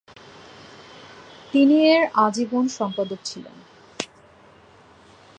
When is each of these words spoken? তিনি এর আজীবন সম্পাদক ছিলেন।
তিনি 1.53 1.75
এর 1.87 2.03
আজীবন 2.15 2.65
সম্পাদক 2.69 3.19
ছিলেন। 3.23 3.55